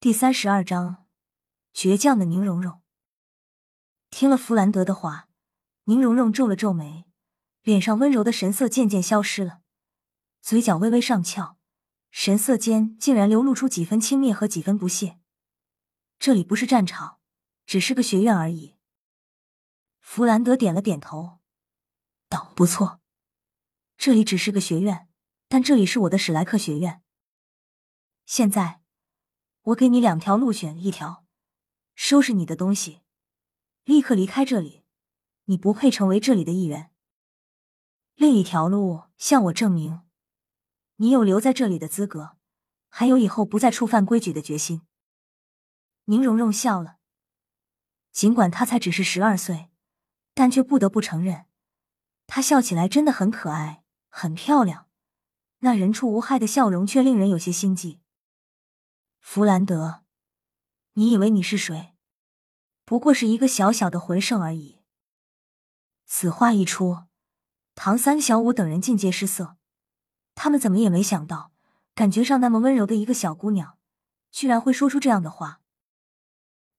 [0.00, 1.08] 第三十二章，
[1.74, 2.82] 倔强的宁荣荣。
[4.10, 5.28] 听了弗兰德的话，
[5.86, 7.06] 宁荣荣皱了皱眉，
[7.62, 9.60] 脸上温柔的神色渐渐消失了，
[10.40, 11.58] 嘴角微微上翘，
[12.12, 15.18] 神色间竟然流露出几分轻蔑和几分不屑。
[16.20, 17.18] 这里不是战场，
[17.66, 18.76] 只是个学院而已。
[19.98, 21.40] 弗兰德点了点头，
[22.28, 23.00] 道：“不错，
[23.96, 25.08] 这里只是个学院，
[25.48, 27.02] 但这里是我的史莱克学院。
[28.26, 28.80] 现在，
[29.68, 31.26] 我给你两条路选一条，
[31.94, 33.02] 收拾你的东西，
[33.84, 34.82] 立刻离开这里，
[35.44, 36.90] 你不配成为这里的一员。
[38.14, 40.00] 另一条路，向我证明，
[40.96, 42.38] 你有留在这里的资格，
[42.88, 44.82] 还有以后不再触犯规矩的决心。”
[46.06, 46.96] 宁荣荣笑了，
[48.10, 49.68] 尽管她才只是十二岁，
[50.32, 51.44] 但却不得不承认，
[52.26, 54.88] 她笑起来真的很可爱，很漂亮。
[55.58, 58.00] 那人畜无害的笑容却令人有些心悸。
[59.30, 60.04] 弗兰德，
[60.94, 61.92] 你以为你是谁？
[62.86, 64.78] 不过是一个小小的魂圣而已。
[66.06, 67.02] 此话一出，
[67.74, 69.58] 唐三、小五等人尽皆失色，
[70.34, 71.52] 他们怎么也没想到，
[71.94, 73.76] 感觉上那么温柔的一个小姑娘，
[74.30, 75.60] 居然会说出这样的话。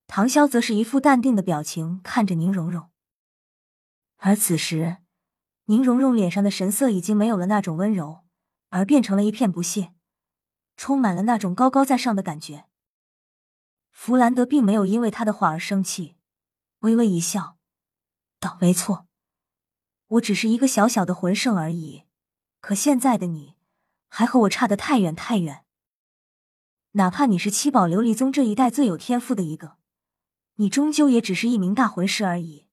[0.07, 2.89] 唐潇则是一副淡定的表情看着宁荣荣，
[4.17, 4.97] 而此时，
[5.65, 8.23] 宁荣荣脸上的神色已经没有了那种温柔，
[8.69, 9.93] 而变成了一片不屑，
[10.79, 12.63] 充满了那种高高在上的感觉。
[13.91, 16.15] 弗兰德并没有因为他的话而生气，
[16.79, 17.57] 微微一笑，
[18.39, 19.05] 道：“没错，
[20.07, 22.05] 我只是一个小小的魂圣而已，
[22.61, 23.57] 可现在的你，
[24.07, 25.65] 还和我差得太远太远。
[26.91, 29.75] 哪怕你是七宝琉璃宗这一代最有天赋的一个。”
[30.55, 32.67] 你终究也只是一名大魂师而已。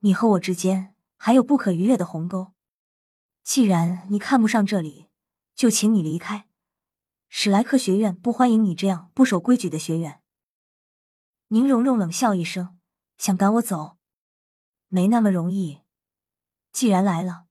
[0.00, 2.52] 你和我之间还有不可逾越的鸿沟。
[3.42, 5.08] 既然你看不上这里，
[5.54, 6.45] 就请你离开。
[7.28, 10.22] 史莱克学院不欢迎你这样不守规矩的学员。
[11.48, 12.78] 宁荣荣冷笑一声，
[13.18, 13.98] 想赶我走，
[14.88, 15.82] 没那么容易。
[16.72, 17.46] 既然来了，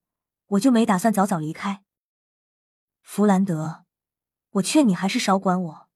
[0.48, 1.84] 我就没打算早早离开。
[3.02, 3.86] 弗兰德，
[4.52, 5.90] 我劝你还是少管我，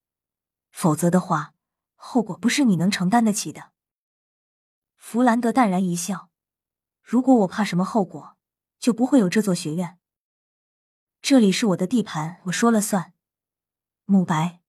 [0.71, 1.53] 否则的话。
[2.01, 3.73] 后果不是你能承担得起的。
[4.95, 6.29] 弗兰德淡然一笑
[7.03, 8.37] ：“如果我怕什么后果，
[8.79, 9.99] 就不会有这座学院。
[11.21, 13.13] 这里是我的地盘，我说了算。”
[14.11, 14.61] 慕白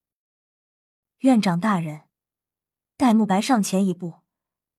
[1.21, 2.03] 院长大人，
[2.99, 4.21] 待慕白上前一步，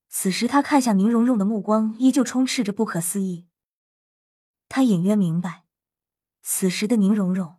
[0.07, 3.47] 此时他看向宁荣荣的目光依旧充斥着不可思议。
[4.69, 5.63] 他隐约明白，
[6.43, 7.57] 此时的宁荣荣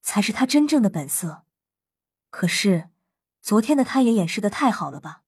[0.00, 1.44] 才是他真正的本色。
[2.30, 2.90] 可是。
[3.40, 5.24] 昨天的他也掩饰的太好了吧？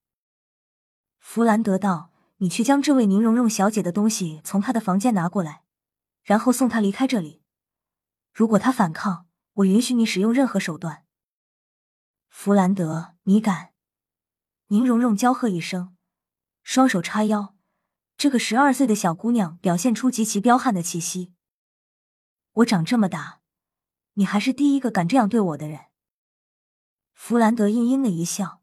[1.19, 5.65] 弗兰德道：“你去将这位宁荣荣小姐的东西从她的房间拿过来，
[6.23, 7.43] 然后送她离开这里。
[8.33, 11.03] 如果她反抗，我允许你使用任何手段。”
[12.39, 13.73] 弗兰德，你敢？
[14.67, 15.97] 宁荣荣娇喝一声，
[16.63, 17.57] 双手叉腰。
[18.19, 21.33] 这个十二岁的小姑娘表现出极其彪悍的气息。
[22.53, 23.41] 我长这么大，
[24.13, 25.87] 你还是第一个敢这样对我的人。
[27.15, 28.61] 弗兰德阴阴的一笑：“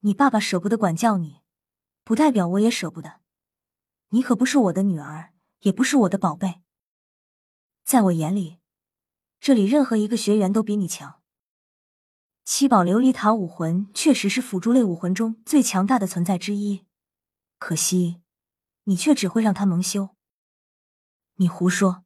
[0.00, 1.40] 你爸爸舍不得管教你，
[2.04, 3.20] 不代表我也舍不得。
[4.10, 6.60] 你可不是我的女儿，也不是我的宝贝。
[7.82, 8.58] 在我眼里，
[9.40, 11.21] 这里任何一个学员都比你强。
[12.44, 16.84] 七宝琉璃塔武魂确实是辅助类武魂中最强大的存在之一，
[17.58, 18.20] 可惜
[18.84, 20.10] 你却只会让他蒙羞。
[21.36, 22.04] 你胡说！”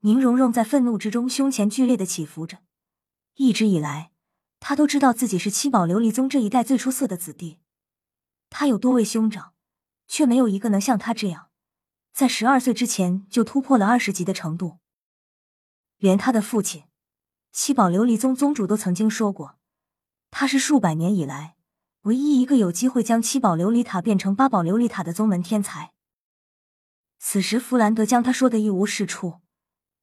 [0.00, 2.58] 宁荣荣在愤怒之中，胸前剧烈的起伏着。
[3.34, 4.12] 一直以来。
[4.58, 7.60] 他都知道自己是七宝琉璃宗这一代最出色的子弟，
[8.48, 9.52] 他有多位兄长，
[10.08, 11.50] 却没有一个能像他这样，
[12.12, 14.78] 在十二岁之前就突破了二十级的程度。
[15.98, 16.85] 连他的父亲，
[17.58, 19.56] 七宝琉璃宗宗主都曾经说过，
[20.30, 21.56] 他是数百年以来
[22.02, 25.94] 唯一一个有机会将七宝琉璃塔变成八宝琉璃塔的宗门天才。
[27.18, 29.40] 此时弗兰德将他说的一无是处，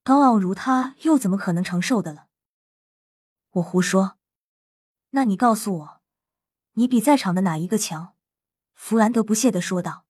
[0.03, 2.25] 高傲如他又怎么可能承受的了？
[3.51, 4.17] 我胡说。
[5.11, 6.01] 那你告诉我，
[6.71, 8.15] 你比在场的哪一个强？
[8.73, 10.05] 弗兰德不屑的说道。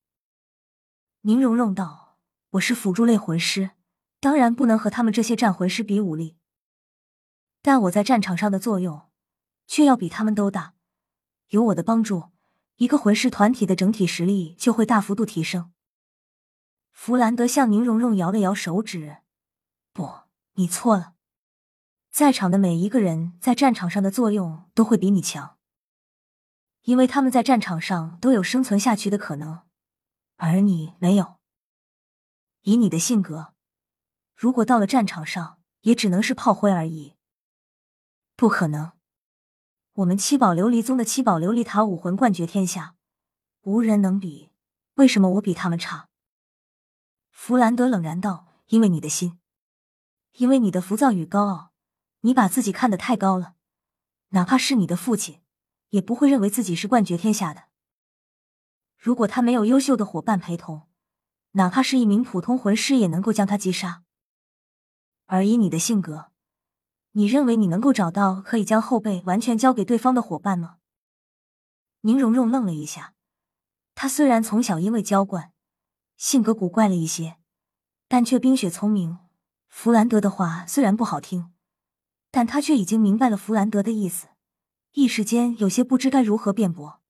[1.20, 2.16] 宁荣荣道
[2.52, 3.72] ：“我是辅助类魂师，
[4.18, 6.38] 当然不能和他们这些战魂师比武力，
[7.66, 9.08] 但我在战场上的作用，
[9.66, 10.74] 却要比他们都大。
[11.48, 12.24] 有我的帮助，
[12.76, 15.72] 一个魂师团体的整体实力就会大幅度提升。”
[16.92, 19.22] 弗兰德向宁荣荣摇了摇手指
[19.94, 20.10] ：“不，
[20.56, 21.14] 你错了。”
[22.12, 25.56] 在场的每一个人在战场上的作用都会比你强，
[26.82, 29.62] 因为他们在战场上都有生存下去的可能，
[30.36, 31.36] 而你没有。
[32.64, 33.54] 以你的性格，
[34.36, 37.13] 如果到了战场上，也只能是炮灰而已。
[38.44, 38.92] 不可能，
[39.94, 42.94] 我们七宝琉璃宗的七宝琉璃塔武魂冠绝天下，
[43.62, 44.50] 无人能比。
[44.96, 46.10] 为什么我比他们差？
[47.30, 49.38] 弗兰德冷然道：“因为你的心，
[50.32, 51.72] 因为你的浮躁与高傲，
[52.20, 53.54] 你把自己看得太高了。
[54.32, 55.40] 哪怕是你的父亲，
[55.88, 57.68] 也不会认为自己是冠绝天下的。
[58.98, 60.86] 如果他没有优秀的伙伴陪同，
[61.52, 64.02] 哪怕是一名普通魂师，也能够将他击杀。
[65.24, 66.30] 而以你的性格，
[67.16, 70.76] 你认为你能够找到可以将后背完全交给对方的伙伴吗？”
[72.02, 73.14] 宁荣荣愣了一下。
[73.94, 75.52] 他虽然从小因为娇惯，
[76.16, 77.36] 性格古怪了一些，
[78.08, 79.18] 但却冰雪聪明。
[79.68, 81.52] 弗兰德的话虽然不好听，
[82.30, 84.28] 但他却已经明白了弗兰德的意思，
[84.92, 87.00] 一时间有些不知该如何辩驳。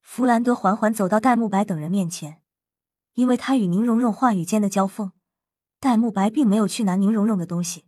[0.00, 2.40] 弗兰德缓缓走到戴沐白等人面前，
[3.14, 5.12] 因为他与宁荣荣话语间的交锋，
[5.80, 7.86] 戴沐白并没有去拿宁荣荣的东西。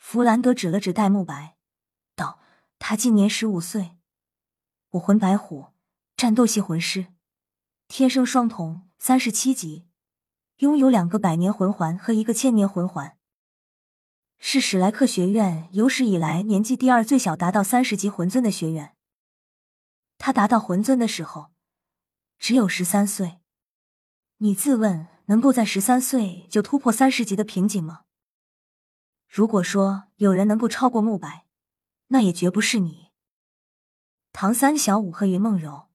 [0.00, 1.56] 弗兰德指了指戴沐白，
[2.16, 2.40] 道
[2.80, 3.96] ：“他今年十五岁，
[4.90, 5.68] 武魂白虎。”
[6.16, 7.06] 战斗系魂师，
[7.88, 9.86] 天生双瞳，三十七级，
[10.58, 13.16] 拥有两个百年魂环和一个千年魂环，
[14.38, 18.94] 是史莱克学院有史以来年纪第二最小达到三十级魂尊的学员。
[20.18, 21.52] 他达到魂尊的时候
[22.38, 23.40] 只有十三岁。
[24.38, 28.02] 你自问能够在十三岁就突破三十级的瓶颈吗？
[29.32, 31.46] 如果说有人能够超过慕白，
[32.08, 33.10] 那也绝不是你。
[34.32, 35.86] 唐三、小五和云梦柔。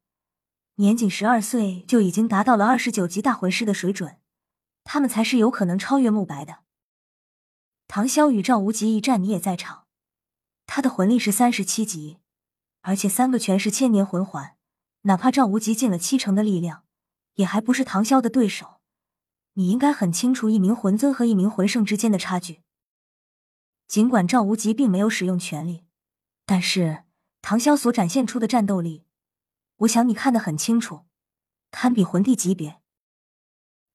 [0.75, 4.19] 年仅十二岁就已经达到了二十九级大魂师的水准，
[4.85, 6.59] 他们才是有可能超越慕白的。
[7.89, 9.87] 唐潇与赵无极一战，你也在场，
[10.65, 12.19] 他的魂力是三十七级，
[12.83, 14.55] 而且三个全是千年魂环，
[15.01, 16.85] 哪怕赵无极尽了七成的力量，
[17.33, 18.79] 也还不是唐潇的对手。
[19.55, 22.64] 你应该很清楚一名魂尊和一名魂圣之间的差距。
[23.87, 25.85] 尽管赵无极并没有使用全力，
[26.45, 27.03] 但是
[27.41, 29.05] 唐潇所展现出的战斗力。
[29.77, 31.05] 我想你看得很清楚，
[31.69, 32.81] 堪比魂帝级别。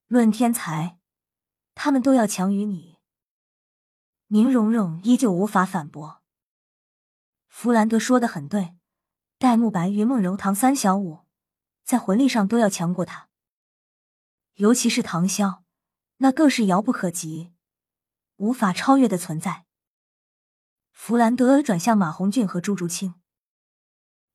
[0.06, 0.98] 论天才，
[1.74, 2.98] 他们都要强于你。
[4.28, 6.22] 宁荣荣依旧无法反驳。
[7.48, 8.76] 弗兰德说的很对，
[9.38, 11.20] 戴沐白、云梦柔、唐三、小五，
[11.82, 13.28] 在魂力上都要强过他。
[14.54, 15.62] 尤其是唐潇，
[16.18, 17.52] 那更是遥不可及、
[18.36, 19.66] 无法超越的存在。
[21.02, 23.14] 弗兰德转向马红俊和朱竹清。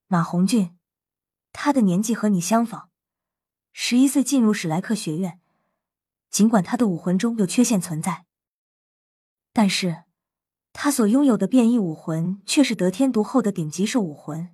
[0.07, 0.75] 马红俊。
[1.53, 2.87] 他的年纪和你相仿，
[3.71, 5.39] 十一岁进入史莱克学院。
[6.31, 8.25] 尽管他的武魂中有缺陷存在，
[9.53, 10.05] 但是
[10.73, 14.49] 他所拥有的变异武魂却是得天独厚的顶级兽武魂。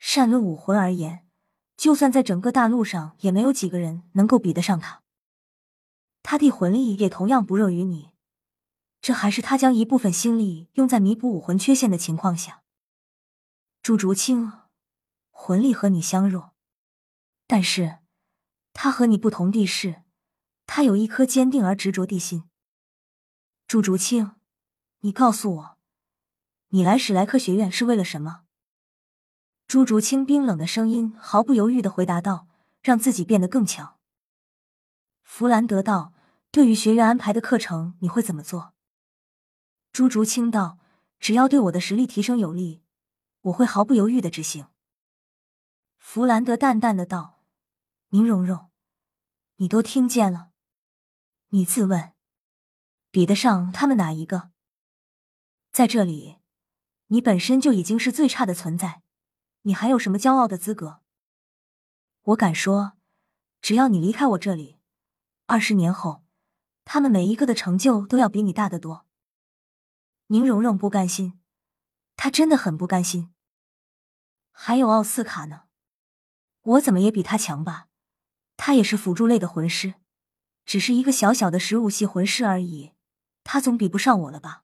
[0.00, 1.28] 善论武魂而言，
[1.76, 5.04] 就算在整个大陆上，也没有几个人能够比得上他。
[6.24, 8.10] 他的魂力也同样不弱于你，
[9.00, 12.62] 这还是他将一部分心力用在弥补武魂缺陷的情况下。
[13.82, 14.52] 朱竹清。
[15.42, 16.52] 魂力和你相若，
[17.46, 18.00] 但是
[18.74, 20.02] 他和你不同地势，
[20.66, 22.44] 他有一颗坚定而执着的心。
[23.66, 24.32] 朱竹清，
[25.00, 25.78] 你告诉我，
[26.68, 28.42] 你来史莱克学院是为了什么？
[29.66, 32.46] 朱竹清冰冷的声音毫不犹豫的回答道
[32.84, 33.96] ：“让自己变得更强。”
[35.24, 36.12] 弗兰德道
[36.52, 38.74] ：“对于学院安排的课程，你会怎么做？”
[40.00, 40.78] 朱竹清道
[41.20, 42.80] ：“只要对我的实力提升有利，
[43.42, 44.66] 我会毫不犹豫的执行。”
[46.00, 47.42] 弗兰德淡淡的道
[48.08, 48.70] ：“宁荣荣，
[49.56, 50.52] 你都听见了。
[51.50, 52.14] 你自问，
[53.10, 54.52] 比得上他们哪一个？
[55.70, 56.38] 在这里，
[57.08, 59.02] 你本身就已经是最差的存在，
[59.64, 61.02] 你还有什么骄傲的资格？
[62.22, 62.94] 我敢说，
[63.60, 64.78] 只要你离开我这里，
[65.44, 66.24] 二十年后，
[66.86, 69.04] 他们每一个的成就都要比你大得多。”
[70.32, 71.40] 宁荣荣不甘心，
[72.14, 73.34] 她真的很不甘心。
[74.52, 75.64] 还有奥斯卡呢？
[76.60, 77.88] 我怎么也比他强吧？
[78.56, 79.94] 他也是辅助类的魂师，
[80.64, 82.92] 只是一个小小的十五系魂师而已，
[83.42, 84.62] 他总比不上我了吧？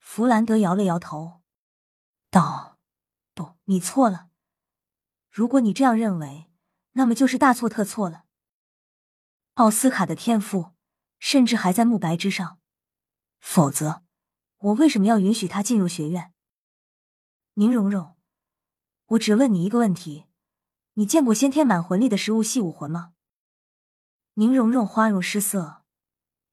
[0.00, 1.42] 弗兰德摇了摇头，
[2.28, 2.80] 道
[3.34, 4.30] ：“不，你错了。
[5.30, 6.50] 如果你这样认为，
[6.94, 8.24] 那么就是大错特错了。
[9.54, 10.72] 奥斯卡的天赋
[11.20, 12.58] 甚至还在慕白之上，
[13.38, 14.02] 否则
[14.62, 16.32] 我为什么要允许他进入学院？”
[17.54, 18.16] 宁荣荣，
[19.06, 20.26] 我只问你一个问题。
[20.94, 23.14] 你见过先天满魂力的食物系武魂吗？
[24.34, 25.84] 宁荣荣花容失色，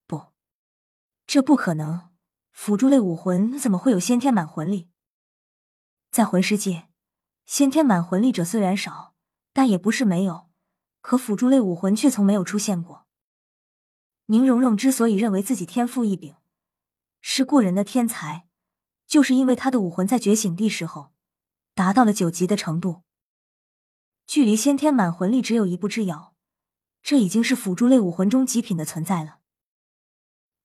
[0.07, 0.27] 不，
[1.27, 2.09] 这不可能。
[2.51, 4.89] 辅助类武魂怎么会有先天满魂力？
[6.11, 6.89] 在魂师界，
[7.45, 9.13] 先天满魂力者虽然少，
[9.53, 10.49] 但也不是没有。
[11.01, 13.07] 可辅助类武魂却从没有出现过。
[14.25, 16.35] 宁荣荣之所以认为自己天赋异禀，
[17.21, 18.47] 是过人的天才，
[19.07, 21.11] 就是因为他的武魂在觉醒地时候
[21.73, 23.03] 达到了九级的程度，
[24.25, 26.35] 距离先天满魂力只有一步之遥，
[27.01, 29.39] 这已经是辅助类武魂中极品的存在了。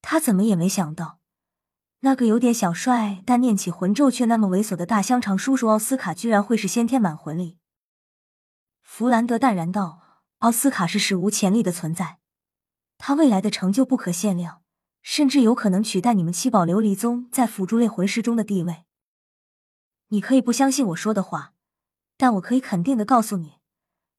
[0.02, 1.20] 他怎么也没想到，
[2.00, 7.58] 那个有点小帅但念起魂咒却那么猥琐的大香肠叔叔奥斯卡，居然会是先天满魂力。
[8.82, 12.18] 弗兰德淡然道：“奥斯卡是史无前例的存在，
[12.98, 14.60] 他未来的成就不可限量。”
[15.04, 18.86] 甚至有可能取代你们七宝琉璃宗在辅助类魂师中的地位。
[20.08, 21.52] 你可以不相信我说的话，
[22.16, 23.58] 但我可以肯定的告诉你，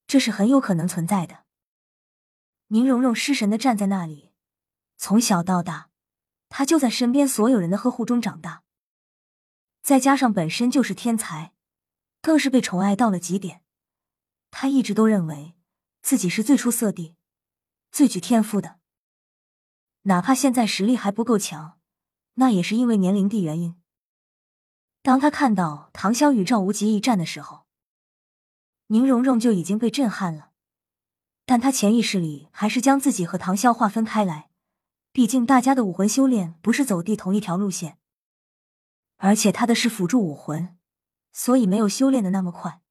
[0.05, 1.43] 这是很有可能存在的。
[2.67, 4.31] 宁荣荣失神的站在那里，
[4.95, 5.89] 从小到大，
[6.49, 8.61] 他就在身边所有人的呵护中长大，
[9.81, 11.53] 再加上本身就是天才，
[12.21, 13.63] 更是被宠爱到了极点。
[14.51, 15.55] 他一直都认为
[16.03, 17.15] 自己是最出色的、
[17.91, 18.79] 最具天赋的。
[20.07, 21.79] 哪怕现在实力还不够强，
[22.35, 23.75] 那也是因为年龄的原因。
[25.01, 27.65] 当他看到唐潇与赵无极一战的时候，
[28.87, 30.51] 宁荣荣就已经被震撼了。
[31.47, 34.49] 但他潜意识里还是将自己和唐潇划分开来，
[35.11, 37.97] 毕竟大家的武魂修炼不是走的同一条路线，
[39.17, 40.77] 而且他的是辅助武魂，
[41.31, 42.81] 所以没有修炼的那么快。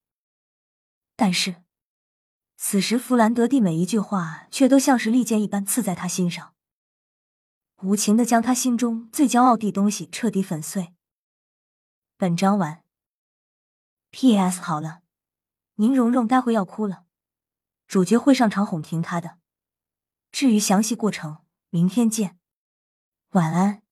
[1.14, 1.62] 但是，
[2.56, 6.53] 此时弗兰德的每一句话却都像是利剑一般刺在他心上。
[7.82, 10.94] 无情的将他心中最骄傲的东西彻底粉碎。
[12.16, 12.82] 本章完。
[14.10, 14.60] P.S.
[14.60, 15.02] 好了，
[15.74, 17.04] 宁荣荣待会要哭了，
[17.86, 19.38] 主角会上场哄停她的。
[20.30, 22.38] 至于详细过程，明天见。
[23.30, 23.83] 晚安。